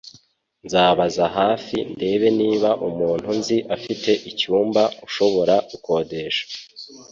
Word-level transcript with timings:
Nzabaza 0.65 1.25
hafi 1.37 1.77
ndebe 1.93 2.27
niba 2.39 2.69
umuntu 2.87 3.29
nzi 3.39 3.57
afite 3.75 4.11
icyumba 4.29 4.81
ushobora 5.05 5.55
gukodesha 5.69 6.43